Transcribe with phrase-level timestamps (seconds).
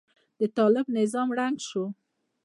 [0.39, 1.85] د طالب نظام ړنګ شو.